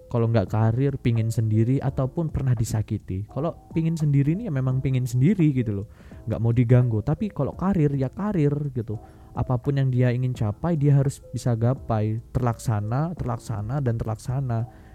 Kalau 0.06 0.30
nggak 0.30 0.46
karir 0.54 0.94
pingin 1.02 1.34
sendiri 1.34 1.82
ataupun 1.82 2.30
pernah 2.30 2.54
disakiti. 2.54 3.26
Kalau 3.26 3.66
pingin 3.74 3.98
sendiri 3.98 4.38
ini 4.38 4.46
ya 4.46 4.52
memang 4.54 4.78
pingin 4.78 5.02
sendiri 5.02 5.50
gitu 5.50 5.82
loh. 5.82 5.86
Nggak 6.30 6.40
mau 6.40 6.54
diganggu. 6.54 7.02
Tapi 7.02 7.34
kalau 7.34 7.58
karir 7.58 7.90
ya 7.98 8.06
karir 8.14 8.54
gitu. 8.70 8.94
Apa 9.36 9.58
pun 9.58 9.76
yang 9.76 9.90
dia 9.90 10.14
ingin 10.14 10.32
capai 10.32 10.78
dia 10.78 10.94
harus 10.94 11.18
bisa 11.34 11.58
gapai. 11.58 12.22
Terlaksana 12.30 13.18
terlaksana 13.18 13.82
dan 13.82 13.98
terlaksana 13.98 14.85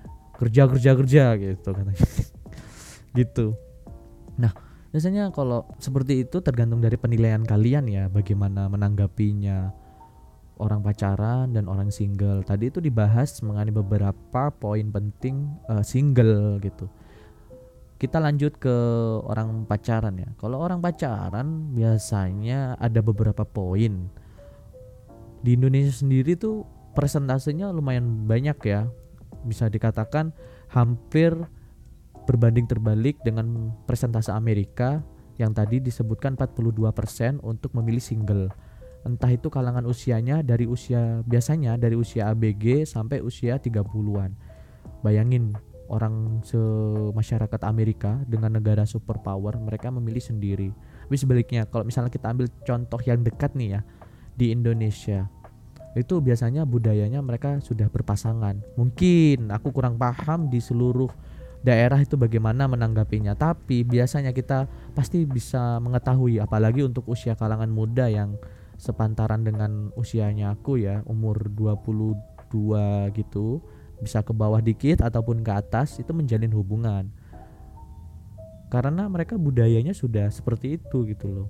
kerja 0.41 0.65
kerja 0.65 0.91
kerja 0.97 1.23
gitu 1.37 1.69
katanya. 1.69 2.01
Gitu. 3.11 3.53
Nah 4.41 4.55
biasanya 4.89 5.29
kalau 5.35 5.67
seperti 5.77 6.25
itu 6.25 6.41
tergantung 6.41 6.81
dari 6.81 6.95
penilaian 6.97 7.43
kalian 7.45 7.85
ya 7.91 8.07
bagaimana 8.07 8.71
menanggapinya 8.71 9.69
orang 10.57 10.81
pacaran 10.81 11.53
dan 11.53 11.69
orang 11.69 11.93
single. 11.93 12.41
Tadi 12.41 12.73
itu 12.73 12.81
dibahas 12.81 13.37
mengenai 13.45 13.75
beberapa 13.75 14.49
poin 14.49 14.89
penting 14.89 15.49
uh, 15.69 15.85
single 15.85 16.57
gitu. 16.63 16.89
Kita 18.01 18.17
lanjut 18.17 18.57
ke 18.57 18.75
orang 19.27 19.69
pacaran 19.69 20.17
ya. 20.17 20.29
Kalau 20.41 20.57
orang 20.57 20.81
pacaran 20.81 21.75
biasanya 21.77 22.79
ada 22.81 23.03
beberapa 23.03 23.45
poin. 23.45 24.09
Di 25.41 25.53
Indonesia 25.53 25.93
sendiri 25.93 26.33
tuh 26.37 26.65
persentasenya 26.97 27.69
lumayan 27.69 28.25
banyak 28.25 28.57
ya 28.65 28.89
bisa 29.45 29.67
dikatakan 29.67 30.33
hampir 30.69 31.33
berbanding 32.25 32.69
terbalik 32.69 33.17
dengan 33.25 33.73
presentase 33.89 34.29
Amerika 34.29 35.01
yang 35.41 35.57
tadi 35.57 35.81
disebutkan 35.81 36.37
42% 36.37 37.41
untuk 37.41 37.73
memilih 37.73 38.03
single. 38.03 38.53
Entah 39.01 39.33
itu 39.33 39.49
kalangan 39.49 39.81
usianya 39.89 40.45
dari 40.45 40.69
usia 40.69 41.25
biasanya 41.25 41.73
dari 41.81 41.97
usia 41.97 42.29
ABG 42.29 42.85
sampai 42.85 43.25
usia 43.25 43.57
30-an. 43.57 44.37
Bayangin 45.01 45.57
orang 45.89 46.45
semasyarakat 46.45 47.61
Amerika 47.65 48.21
dengan 48.29 48.53
negara 48.53 48.85
superpower 48.85 49.57
mereka 49.57 49.89
memilih 49.89 50.21
sendiri. 50.21 50.69
Tapi 51.09 51.17
sebaliknya 51.17 51.65
kalau 51.65 51.83
misalnya 51.83 52.13
kita 52.13 52.29
ambil 52.31 52.47
contoh 52.63 53.01
yang 53.03 53.25
dekat 53.25 53.51
nih 53.57 53.75
ya 53.75 53.81
di 54.37 54.53
Indonesia 54.53 55.27
itu 55.91 56.23
biasanya 56.23 56.63
budayanya 56.63 57.19
mereka 57.19 57.59
sudah 57.59 57.91
berpasangan. 57.91 58.63
Mungkin 58.79 59.51
aku 59.51 59.75
kurang 59.75 59.99
paham 59.99 60.47
di 60.47 60.63
seluruh 60.63 61.11
daerah 61.61 61.99
itu 62.01 62.17
bagaimana 62.17 62.65
menanggapinya, 62.65 63.37
tapi 63.37 63.85
biasanya 63.85 64.33
kita 64.33 64.65
pasti 64.97 65.27
bisa 65.27 65.77
mengetahui 65.83 66.41
apalagi 66.41 66.81
untuk 66.81 67.05
usia 67.11 67.37
kalangan 67.37 67.69
muda 67.69 68.09
yang 68.09 68.39
sepantaran 68.81 69.45
dengan 69.45 69.93
usianya 69.93 70.57
aku 70.57 70.81
ya, 70.81 71.05
umur 71.05 71.51
22 71.53 73.13
gitu, 73.13 73.61
bisa 74.01 74.25
ke 74.25 74.33
bawah 74.33 74.57
dikit 74.57 75.05
ataupun 75.05 75.45
ke 75.45 75.51
atas 75.53 76.01
itu 76.01 76.09
menjalin 76.15 76.49
hubungan. 76.55 77.13
Karena 78.73 79.05
mereka 79.05 79.37
budayanya 79.37 79.93
sudah 79.93 80.31
seperti 80.31 80.81
itu 80.81 81.03
gitu 81.05 81.27
loh. 81.29 81.47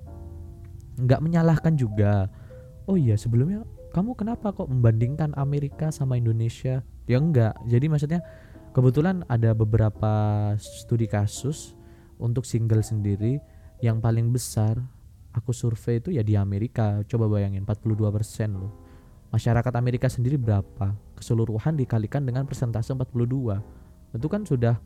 Nggak 1.00 1.22
menyalahkan 1.24 1.72
juga. 1.78 2.28
Oh 2.84 2.98
iya, 2.98 3.16
sebelumnya 3.16 3.64
kamu 3.92 4.16
kenapa 4.16 4.56
kok 4.56 4.72
membandingkan 4.72 5.36
Amerika 5.36 5.92
sama 5.92 6.16
Indonesia? 6.16 6.80
Ya 7.04 7.20
enggak. 7.20 7.52
Jadi 7.68 7.92
maksudnya 7.92 8.24
kebetulan 8.72 9.20
ada 9.28 9.52
beberapa 9.52 10.12
studi 10.56 11.04
kasus 11.04 11.76
untuk 12.16 12.48
single 12.48 12.80
sendiri. 12.80 13.36
Yang 13.84 13.98
paling 14.00 14.32
besar 14.32 14.80
aku 15.36 15.52
survei 15.52 16.00
itu 16.00 16.08
ya 16.16 16.24
di 16.24 16.40
Amerika. 16.40 17.04
Coba 17.04 17.28
bayangin 17.28 17.68
42% 17.68 18.00
loh. 18.56 18.72
Masyarakat 19.28 19.72
Amerika 19.76 20.08
sendiri 20.08 20.40
berapa? 20.40 20.96
Keseluruhan 21.12 21.76
dikalikan 21.76 22.24
dengan 22.24 22.48
persentase 22.48 22.96
42 22.96 23.60
itu 24.12 24.28
kan 24.28 24.44
sudah 24.44 24.76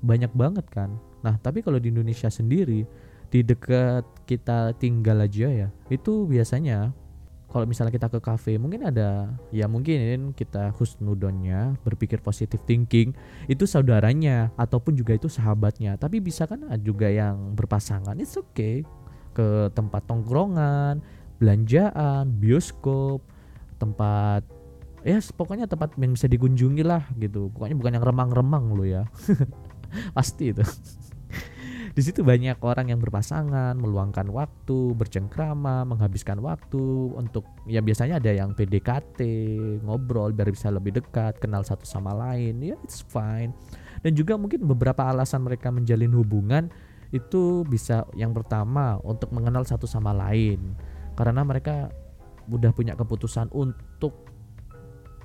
banyak 0.00 0.32
banget 0.32 0.64
kan? 0.72 0.96
Nah 1.20 1.36
tapi 1.36 1.60
kalau 1.60 1.76
di 1.76 1.92
Indonesia 1.92 2.32
sendiri 2.32 2.84
di 3.28 3.40
dekat 3.44 4.04
kita 4.24 4.72
tinggal 4.76 5.20
aja 5.24 5.48
ya 5.48 5.68
itu 5.90 6.28
biasanya 6.28 6.92
kalau 7.54 7.70
misalnya 7.70 7.94
kita 7.94 8.10
ke 8.10 8.18
cafe 8.18 8.58
mungkin 8.58 8.82
ada 8.90 9.30
ya 9.54 9.70
mungkin 9.70 10.34
kita 10.34 10.74
husnudonnya 10.74 11.78
berpikir 11.86 12.18
positif 12.18 12.58
thinking 12.66 13.14
itu 13.46 13.62
saudaranya 13.62 14.50
ataupun 14.58 14.98
juga 14.98 15.14
itu 15.14 15.30
sahabatnya. 15.30 15.94
Tapi 15.94 16.18
bisa 16.18 16.50
kan 16.50 16.66
juga 16.82 17.06
yang 17.06 17.54
berpasangan 17.54 18.18
it's 18.18 18.34
okay. 18.34 18.82
Ke 19.30 19.70
tempat 19.70 20.02
tongkrongan 20.10 20.98
belanjaan 21.38 22.34
bioskop 22.42 23.22
tempat 23.78 24.42
ya 25.06 25.22
pokoknya 25.22 25.70
tempat 25.70 25.94
yang 25.94 26.18
bisa 26.18 26.26
dikunjungi 26.26 26.82
lah 26.82 27.06
gitu. 27.22 27.54
Pokoknya 27.54 27.78
bukan 27.78 27.92
yang 27.94 28.02
remang-remang 28.02 28.74
lo 28.74 28.82
ya. 28.82 29.06
Pasti 30.18 30.50
itu 30.50 30.66
di 31.94 32.02
situ 32.02 32.26
banyak 32.26 32.58
orang 32.58 32.90
yang 32.90 32.98
berpasangan, 32.98 33.78
meluangkan 33.78 34.26
waktu, 34.34 34.98
bercengkrama, 34.98 35.86
menghabiskan 35.86 36.42
waktu 36.42 37.14
untuk 37.14 37.46
ya 37.70 37.78
biasanya 37.78 38.18
ada 38.18 38.34
yang 38.34 38.50
PDKT, 38.50 39.22
ngobrol 39.86 40.34
biar 40.34 40.50
bisa 40.50 40.74
lebih 40.74 40.98
dekat, 40.98 41.38
kenal 41.38 41.62
satu 41.62 41.86
sama 41.86 42.10
lain. 42.10 42.58
Ya 42.58 42.74
it's 42.82 42.98
fine. 43.06 43.54
Dan 44.02 44.18
juga 44.18 44.34
mungkin 44.34 44.66
beberapa 44.66 45.06
alasan 45.06 45.46
mereka 45.46 45.70
menjalin 45.70 46.10
hubungan 46.18 46.66
itu 47.14 47.62
bisa 47.62 48.02
yang 48.18 48.34
pertama 48.34 48.98
untuk 49.06 49.30
mengenal 49.30 49.62
satu 49.62 49.86
sama 49.86 50.10
lain. 50.10 50.74
Karena 51.14 51.46
mereka 51.46 51.94
udah 52.50 52.74
punya 52.74 52.98
keputusan 52.98 53.54
untuk 53.54 54.34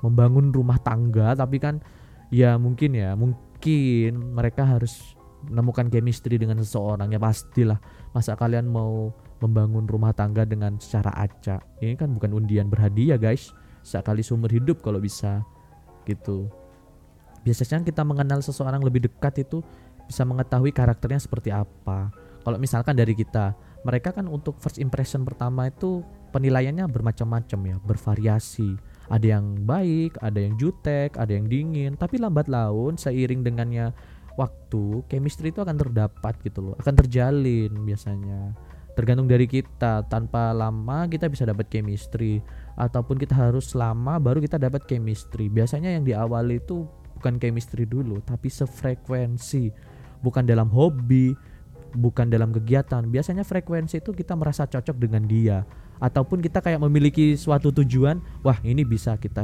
membangun 0.05 0.53
rumah 0.53 0.77
tangga 0.79 1.33
tapi 1.33 1.59
kan 1.59 1.81
ya 2.29 2.55
mungkin 2.55 2.95
ya 2.95 3.17
mungkin 3.19 4.37
mereka 4.37 4.63
harus 4.63 5.18
menemukan 5.47 5.87
chemistry 5.87 6.35
dengan 6.35 6.59
seseorang 6.59 7.11
ya 7.13 7.19
pastilah. 7.21 7.79
Masa 8.11 8.35
kalian 8.35 8.67
mau 8.67 9.13
membangun 9.39 9.87
rumah 9.87 10.11
tangga 10.11 10.43
dengan 10.43 10.75
secara 10.81 11.15
acak? 11.15 11.63
Ini 11.79 11.95
kan 11.95 12.11
bukan 12.11 12.35
undian 12.35 12.67
berhadiah 12.67 13.15
guys. 13.15 13.55
Sekali 13.79 14.19
seumur 14.19 14.51
hidup 14.51 14.83
kalau 14.83 14.99
bisa 14.99 15.45
gitu. 16.03 16.51
Biasanya 17.47 17.87
kita 17.87 18.03
mengenal 18.03 18.43
seseorang 18.43 18.83
lebih 18.83 19.07
dekat 19.07 19.47
itu 19.47 19.63
bisa 20.09 20.27
mengetahui 20.27 20.75
karakternya 20.75 21.21
seperti 21.21 21.53
apa. 21.53 22.11
Kalau 22.43 22.57
misalkan 22.59 22.97
dari 22.97 23.15
kita 23.15 23.55
mereka 23.87 24.11
kan 24.11 24.27
untuk 24.27 24.59
first 24.59 24.75
impression 24.75 25.23
pertama 25.23 25.71
itu 25.71 26.03
penilaiannya 26.35 26.83
bermacam-macam 26.91 27.59
ya. 27.63 27.77
Bervariasi. 27.79 28.75
Ada 29.09 29.39
yang 29.39 29.65
baik 29.65 30.19
ada 30.21 30.37
yang 30.37 30.59
jutek 30.59 31.15
ada 31.15 31.31
yang 31.31 31.47
dingin. 31.47 31.95
Tapi 31.95 32.19
lambat 32.19 32.51
laun 32.51 32.99
seiring 32.99 33.41
dengannya 33.45 33.95
waktu 34.39 35.03
chemistry 35.11 35.51
itu 35.51 35.59
akan 35.59 35.75
terdapat 35.75 36.39
gitu 36.47 36.71
loh 36.71 36.75
akan 36.79 36.95
terjalin 36.95 37.71
biasanya. 37.83 38.55
Tergantung 38.95 39.31
dari 39.31 39.47
kita 39.47 40.07
tanpa 40.11 40.51
lama 40.51 41.07
kita 41.07 41.27
bisa 41.31 41.47
dapat 41.47 41.67
chemistry 41.71 42.43
ataupun 42.75 43.15
kita 43.15 43.35
harus 43.35 43.71
lama 43.75 44.19
baru 44.19 44.39
kita 44.39 44.55
dapat 44.55 44.87
chemistry. 44.87 45.51
Biasanya 45.51 45.95
yang 45.95 46.03
di 46.07 46.15
awal 46.15 46.51
itu 46.51 46.87
bukan 47.19 47.35
chemistry 47.39 47.83
dulu 47.83 48.23
tapi 48.23 48.47
sefrekuensi. 48.47 49.71
Bukan 50.19 50.43
dalam 50.47 50.67
hobi 50.71 51.35
bukan 51.95 52.29
dalam 52.29 52.51
kegiatan. 52.53 53.07
Biasanya 53.07 53.43
frekuensi 53.47 53.99
itu 53.99 54.11
kita 54.13 54.35
merasa 54.35 54.67
cocok 54.67 54.95
dengan 54.99 55.23
dia 55.25 55.63
ataupun 55.99 56.39
kita 56.39 56.63
kayak 56.63 56.79
memiliki 56.79 57.35
suatu 57.35 57.75
tujuan 57.75 58.23
wah 58.39 58.55
ini 58.63 58.87
bisa 58.87 59.19
kita 59.19 59.43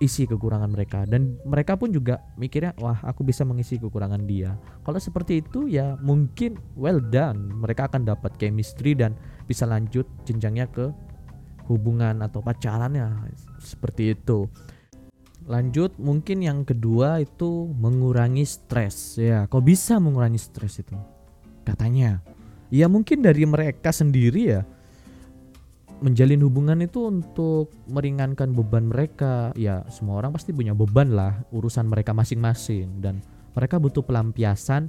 isi 0.00 0.24
kekurangan 0.24 0.72
mereka. 0.72 1.04
Dan 1.04 1.38
mereka 1.44 1.76
pun 1.76 1.92
juga 1.92 2.24
mikirnya 2.40 2.74
wah 2.80 2.98
aku 3.04 3.22
bisa 3.22 3.44
mengisi 3.44 3.76
kekurangan 3.76 4.24
dia. 4.24 4.56
Kalau 4.82 4.98
seperti 4.98 5.44
itu 5.44 5.68
ya 5.68 5.94
mungkin 6.00 6.56
well 6.74 6.98
done. 6.98 7.52
Mereka 7.60 7.92
akan 7.92 8.08
dapat 8.08 8.34
chemistry 8.40 8.96
dan 8.96 9.14
bisa 9.44 9.68
lanjut 9.68 10.08
jenjangnya 10.24 10.66
ke 10.72 10.90
hubungan 11.68 12.24
atau 12.24 12.40
pacarannya. 12.42 13.30
Seperti 13.60 14.16
itu. 14.16 14.48
Lanjut 15.46 15.96
mungkin 16.00 16.42
yang 16.42 16.64
kedua 16.64 17.20
itu 17.22 17.70
mengurangi 17.76 18.48
stres. 18.48 19.20
Ya 19.20 19.46
kok 19.46 19.62
bisa 19.62 20.00
mengurangi 20.00 20.40
stres 20.40 20.80
itu? 20.80 20.96
Katanya. 21.62 22.24
Ya 22.70 22.86
mungkin 22.86 23.20
dari 23.20 23.42
mereka 23.44 23.90
sendiri 23.90 24.42
ya 24.46 24.62
menjalin 26.00 26.40
hubungan 26.44 26.80
itu 26.80 27.06
untuk 27.06 27.72
meringankan 27.86 28.56
beban 28.56 28.88
mereka. 28.88 29.52
Ya, 29.54 29.84
semua 29.92 30.20
orang 30.20 30.32
pasti 30.34 30.50
punya 30.50 30.72
beban 30.72 31.12
lah 31.12 31.44
urusan 31.52 31.86
mereka 31.86 32.16
masing-masing 32.16 33.04
dan 33.04 33.20
mereka 33.52 33.76
butuh 33.76 34.04
pelampiasan 34.04 34.88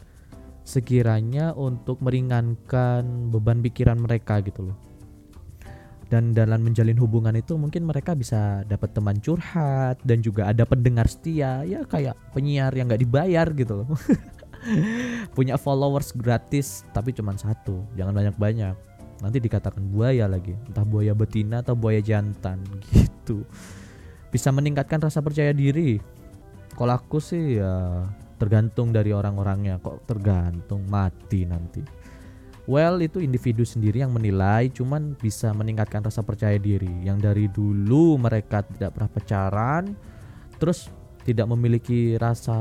sekiranya 0.63 1.51
untuk 1.57 1.99
meringankan 1.99 3.29
beban 3.29 3.59
pikiran 3.59 3.99
mereka 3.99 4.39
gitu 4.41 4.71
loh. 4.71 4.77
Dan 6.11 6.35
dalam 6.35 6.59
menjalin 6.59 6.99
hubungan 6.99 7.31
itu 7.39 7.55
mungkin 7.55 7.87
mereka 7.87 8.11
bisa 8.11 8.67
dapat 8.67 8.91
teman 8.91 9.23
curhat 9.23 9.95
dan 10.03 10.19
juga 10.19 10.51
ada 10.51 10.67
pendengar 10.67 11.07
setia 11.07 11.63
ya 11.63 11.87
kayak 11.87 12.19
penyiar 12.35 12.75
yang 12.75 12.91
nggak 12.91 12.99
dibayar 12.99 13.47
gitu 13.55 13.83
loh. 13.83 13.87
Punya 15.35 15.55
followers 15.55 16.11
gratis 16.11 16.83
tapi 16.91 17.15
cuma 17.15 17.31
satu, 17.39 17.87
jangan 17.95 18.11
banyak-banyak 18.11 18.90
nanti 19.21 19.37
dikatakan 19.37 19.85
buaya 19.93 20.25
lagi. 20.25 20.57
Entah 20.67 20.83
buaya 20.83 21.13
betina 21.13 21.61
atau 21.61 21.77
buaya 21.77 22.01
jantan 22.01 22.59
gitu. 22.91 23.45
Bisa 24.33 24.49
meningkatkan 24.49 24.99
rasa 24.99 25.21
percaya 25.21 25.53
diri. 25.53 26.01
Kalau 26.73 26.93
aku 26.97 27.21
sih 27.21 27.61
ya 27.61 28.05
tergantung 28.41 28.89
dari 28.89 29.13
orang-orangnya. 29.13 29.77
Kok 29.77 30.09
tergantung? 30.09 30.83
Mati 30.89 31.45
nanti. 31.45 31.81
Well 32.65 33.01
itu 33.01 33.21
individu 33.21 33.65
sendiri 33.65 34.05
yang 34.05 34.13
menilai 34.13 34.69
cuman 34.69 35.17
bisa 35.17 35.53
meningkatkan 35.53 36.01
rasa 36.01 36.25
percaya 36.25 36.57
diri. 36.57 37.05
Yang 37.05 37.17
dari 37.21 37.45
dulu 37.49 38.17
mereka 38.17 38.65
tidak 38.65 38.97
pernah 38.97 39.11
pacaran 39.13 39.83
terus 40.61 40.89
tidak 41.25 41.49
memiliki 41.49 42.17
rasa 42.17 42.57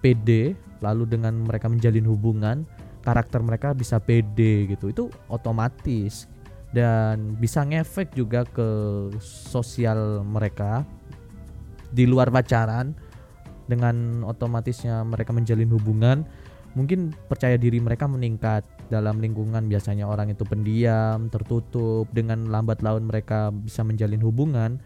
pede 0.00 0.56
lalu 0.80 1.04
dengan 1.04 1.36
mereka 1.44 1.68
menjalin 1.68 2.08
hubungan 2.08 2.64
karakter 3.00 3.40
mereka 3.40 3.72
bisa 3.72 4.00
pede 4.00 4.70
gitu. 4.70 4.92
Itu 4.92 5.04
otomatis 5.26 6.28
dan 6.70 7.34
bisa 7.40 7.66
ngefek 7.66 8.14
juga 8.14 8.46
ke 8.46 8.68
sosial 9.22 10.22
mereka 10.22 10.86
di 11.90 12.06
luar 12.06 12.30
pacaran 12.30 12.94
dengan 13.66 14.26
otomatisnya 14.26 15.02
mereka 15.02 15.34
menjalin 15.34 15.70
hubungan. 15.70 16.22
Mungkin 16.78 17.10
percaya 17.26 17.58
diri 17.58 17.82
mereka 17.82 18.06
meningkat 18.06 18.62
dalam 18.90 19.18
lingkungan 19.18 19.66
biasanya 19.66 20.06
orang 20.06 20.30
itu 20.30 20.46
pendiam 20.46 21.26
tertutup 21.26 22.06
dengan 22.14 22.46
lambat 22.46 22.82
laun 22.82 23.10
mereka 23.10 23.50
bisa 23.50 23.82
menjalin 23.82 24.22
hubungan 24.22 24.78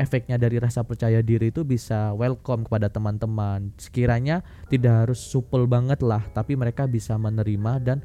efeknya 0.00 0.40
dari 0.40 0.56
rasa 0.56 0.80
percaya 0.80 1.20
diri 1.20 1.52
itu 1.52 1.60
bisa 1.60 2.16
welcome 2.16 2.64
kepada 2.64 2.88
teman-teman. 2.88 3.76
Sekiranya 3.76 4.40
tidak 4.72 5.04
harus 5.04 5.20
supel 5.20 5.68
banget 5.68 6.00
lah, 6.00 6.24
tapi 6.32 6.56
mereka 6.56 6.88
bisa 6.88 7.20
menerima 7.20 7.72
dan 7.84 7.98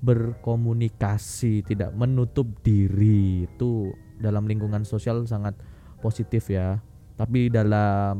berkomunikasi, 0.00 1.60
tidak 1.68 1.92
menutup 1.92 2.48
diri. 2.64 3.44
Itu 3.44 3.92
dalam 4.16 4.48
lingkungan 4.48 4.88
sosial 4.88 5.28
sangat 5.28 5.60
positif 6.00 6.48
ya. 6.48 6.80
Tapi 7.20 7.52
dalam 7.52 8.16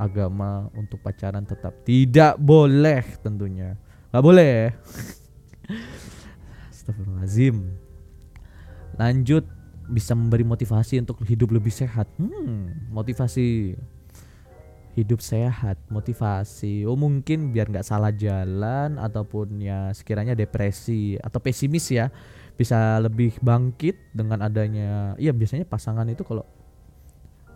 agama 0.00 0.64
untuk 0.72 1.04
pacaran 1.04 1.44
tetap 1.44 1.84
tidak 1.84 2.40
boleh 2.40 3.04
tentunya. 3.20 3.76
Gak 4.08 4.24
boleh. 4.24 4.72
Astagfirullahaladzim. 6.72 7.76
Lanjut 8.96 9.61
bisa 9.88 10.14
memberi 10.14 10.46
motivasi 10.46 11.02
untuk 11.02 11.22
hidup 11.26 11.54
lebih 11.54 11.72
sehat. 11.72 12.06
Hmm, 12.20 12.90
motivasi 12.92 13.76
hidup 14.92 15.24
sehat, 15.24 15.80
motivasi. 15.88 16.84
Oh 16.84 16.98
mungkin 16.98 17.50
biar 17.50 17.72
nggak 17.72 17.86
salah 17.86 18.12
jalan 18.12 19.00
ataupun 19.00 19.58
ya 19.58 19.88
sekiranya 19.96 20.36
depresi 20.36 21.16
atau 21.16 21.40
pesimis 21.40 21.88
ya 21.88 22.12
bisa 22.60 23.00
lebih 23.00 23.32
bangkit 23.40 23.96
dengan 24.12 24.44
adanya. 24.44 25.16
Iya 25.16 25.32
biasanya 25.32 25.64
pasangan 25.64 26.04
itu 26.12 26.22
kalau 26.22 26.44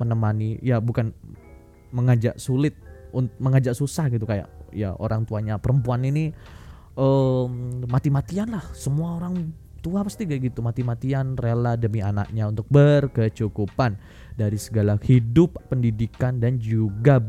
menemani 0.01 0.61
ya 0.65 0.81
bukan 0.81 1.13
mengajak 1.93 2.37
sulit 2.41 2.77
mengajak 3.41 3.73
susah 3.73 4.13
gitu 4.13 4.29
kayak 4.29 4.51
ya 4.77 4.93
orang 5.01 5.25
tuanya 5.25 5.57
perempuan 5.57 6.05
ini 6.05 6.37
um, 6.99 7.81
mati-matian 7.89 8.53
lah 8.53 8.65
semua 8.77 9.17
orang 9.17 9.53
tua 9.87 10.03
pasti 10.03 10.27
kayak 10.27 10.51
gitu. 10.51 10.67
Mati-matian 10.67 11.39
rela 11.39 11.79
demi 11.79 12.03
anaknya 12.03 12.51
untuk 12.51 12.67
berkecukupan 12.67 13.95
dari 14.35 14.59
segala 14.59 14.99
hidup, 14.99 15.55
pendidikan 15.71 16.43
dan 16.43 16.59
juga 16.59 17.23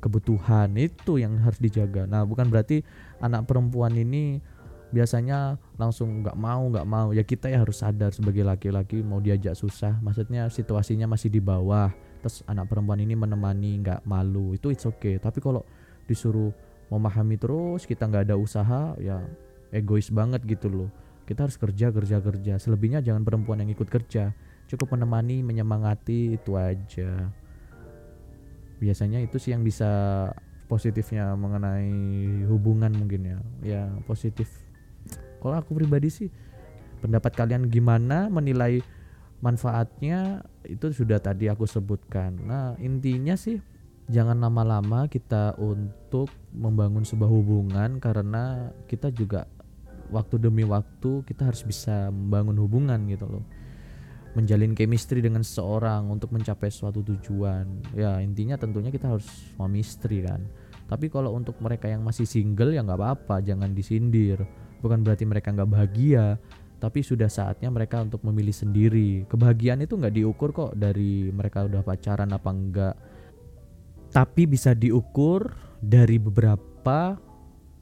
kebutuhan 0.00 0.72
itu 0.80 1.20
yang 1.20 1.36
harus 1.44 1.60
dijaga. 1.60 2.08
Nah, 2.08 2.24
bukan 2.24 2.48
berarti 2.48 2.80
anak 3.20 3.44
perempuan 3.44 3.92
ini 3.92 4.40
biasanya 4.96 5.60
langsung 5.76 6.24
nggak 6.24 6.36
mau 6.40 6.64
nggak 6.72 6.88
mau. 6.88 7.12
Ya 7.12 7.20
kita 7.20 7.52
ya 7.52 7.60
harus 7.60 7.84
sadar 7.84 8.16
sebagai 8.16 8.40
laki-laki 8.40 9.04
mau 9.04 9.20
diajak 9.20 9.52
susah. 9.52 10.00
Maksudnya 10.00 10.48
situasinya 10.48 11.04
masih 11.04 11.28
di 11.28 11.44
bawah. 11.44 11.92
Terus 12.24 12.40
anak 12.48 12.72
perempuan 12.72 13.04
ini 13.04 13.12
menemani 13.12 13.84
nggak 13.84 14.08
malu. 14.08 14.56
Itu 14.56 14.72
it's 14.72 14.88
okay. 14.88 15.20
Tapi 15.20 15.44
kalau 15.44 15.60
disuruh 16.08 16.48
memahami 16.88 17.36
terus 17.36 17.88
kita 17.88 18.08
nggak 18.08 18.32
ada 18.32 18.36
usaha 18.36 18.92
ya 19.00 19.24
egois 19.72 20.12
banget 20.12 20.44
gitu 20.44 20.68
loh 20.70 20.88
kita 21.24 21.48
harus 21.48 21.56
kerja 21.56 21.88
kerja 21.88 22.20
kerja. 22.20 22.54
Selebihnya 22.60 23.00
jangan 23.00 23.24
perempuan 23.24 23.64
yang 23.64 23.72
ikut 23.72 23.88
kerja. 23.88 24.36
Cukup 24.68 24.96
menemani 24.96 25.40
menyemangati 25.40 26.36
itu 26.36 26.56
aja. 26.56 27.32
Biasanya 28.80 29.24
itu 29.24 29.40
sih 29.40 29.56
yang 29.56 29.64
bisa 29.64 29.88
positifnya 30.68 31.32
mengenai 31.36 32.44
hubungan 32.48 32.92
mungkin 32.92 33.24
ya. 33.24 33.38
Ya 33.64 33.82
positif. 34.04 34.48
Kalau 35.40 35.56
aku 35.56 35.76
pribadi 35.76 36.08
sih 36.12 36.28
pendapat 37.00 37.32
kalian 37.36 37.68
gimana? 37.68 38.28
Menilai 38.28 38.84
manfaatnya 39.44 40.44
itu 40.64 40.92
sudah 40.92 41.20
tadi 41.20 41.48
aku 41.48 41.68
sebutkan. 41.68 42.36
Nah 42.44 42.76
intinya 42.80 43.36
sih 43.36 43.60
jangan 44.08 44.36
lama-lama 44.40 45.08
kita 45.08 45.56
untuk 45.56 46.28
membangun 46.52 47.08
sebuah 47.08 47.28
hubungan 47.28 47.96
karena 48.00 48.72
kita 48.84 49.08
juga 49.08 49.48
waktu 50.12 50.40
demi 50.40 50.64
waktu 50.64 51.24
kita 51.24 51.48
harus 51.52 51.62
bisa 51.64 52.10
membangun 52.10 52.58
hubungan 52.60 53.00
gitu 53.08 53.28
loh. 53.28 53.44
Menjalin 54.34 54.74
chemistry 54.74 55.22
dengan 55.22 55.46
seseorang 55.46 56.10
untuk 56.10 56.34
mencapai 56.34 56.68
suatu 56.68 57.06
tujuan. 57.06 57.94
Ya 57.94 58.18
intinya 58.18 58.58
tentunya 58.58 58.90
kita 58.90 59.14
harus 59.14 59.26
chemistry 59.54 60.26
kan. 60.26 60.42
Tapi 60.90 61.08
kalau 61.08 61.32
untuk 61.32 61.56
mereka 61.62 61.86
yang 61.88 62.02
masih 62.02 62.26
single 62.26 62.74
ya 62.74 62.82
nggak 62.82 62.98
apa-apa 62.98 63.40
jangan 63.40 63.70
disindir. 63.72 64.42
Bukan 64.82 65.06
berarti 65.06 65.24
mereka 65.24 65.54
nggak 65.54 65.70
bahagia 65.70 66.36
tapi 66.74 67.00
sudah 67.00 67.32
saatnya 67.32 67.72
mereka 67.72 68.02
untuk 68.02 68.20
memilih 68.26 68.52
sendiri. 68.52 69.24
Kebahagiaan 69.30 69.86
itu 69.86 69.96
nggak 69.96 70.14
diukur 70.20 70.52
kok 70.52 70.72
dari 70.76 71.32
mereka 71.32 71.64
udah 71.64 71.80
pacaran 71.80 72.28
apa 72.34 72.50
enggak 72.52 72.94
tapi 74.14 74.46
bisa 74.46 74.78
diukur 74.78 75.50
dari 75.82 76.22
beberapa 76.22 77.18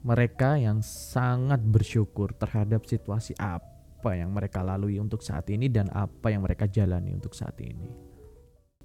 mereka 0.03 0.59
yang 0.59 0.83
sangat 0.83 1.63
bersyukur 1.63 2.35
terhadap 2.35 2.83
situasi 2.83 3.31
apa 3.39 4.19
yang 4.19 4.35
mereka 4.35 4.59
lalui 4.59 4.99
untuk 4.99 5.23
saat 5.23 5.47
ini 5.47 5.71
dan 5.71 5.87
apa 5.95 6.27
yang 6.27 6.43
mereka 6.43 6.67
jalani 6.67 7.15
untuk 7.15 7.31
saat 7.31 7.55
ini. 7.63 8.02